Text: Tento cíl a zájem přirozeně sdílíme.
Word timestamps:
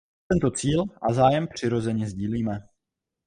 Tento 0.27 0.51
cíl 0.51 0.83
a 1.09 1.13
zájem 1.13 1.47
přirozeně 1.47 2.09
sdílíme. 2.09 2.67